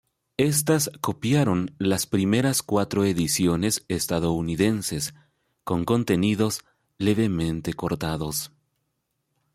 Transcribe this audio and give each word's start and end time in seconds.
Estas 0.37 0.89
copiaron 0.99 1.75
las 1.77 2.07
primeras 2.07 2.63
cuatro 2.63 3.05
ediciones 3.05 3.85
estadounidenses, 3.87 5.13
con 5.63 5.85
contenidos 5.85 6.61
levemente 6.97 7.73
cortados. 7.75 8.51